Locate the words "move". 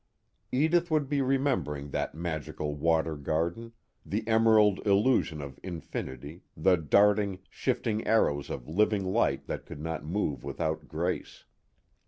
10.03-10.43